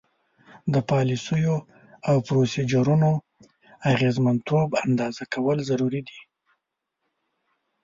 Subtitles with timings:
[0.73, 1.55] د پالیسیو
[2.09, 3.11] او پروسیجرونو
[3.91, 6.19] اغیزمنتوب اندازه کول ضروري دي.